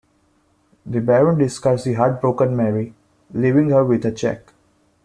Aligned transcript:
The 0.83 0.99
baron 0.99 1.37
discards 1.37 1.83
the 1.83 1.93
heartbroken 1.93 2.55
Marie, 2.55 2.95
leaving 3.35 3.69
her 3.69 3.85
with 3.85 4.03
a 4.03 4.11
check. 4.11 4.51